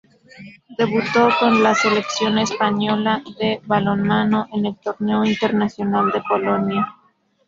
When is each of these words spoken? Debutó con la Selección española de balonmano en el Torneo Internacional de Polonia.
Debutó 0.79 1.29
con 1.39 1.61
la 1.61 1.75
Selección 1.75 2.39
española 2.39 3.21
de 3.37 3.61
balonmano 3.67 4.47
en 4.51 4.65
el 4.65 4.75
Torneo 4.75 5.23
Internacional 5.23 6.09
de 6.11 6.23
Polonia. 6.27 6.95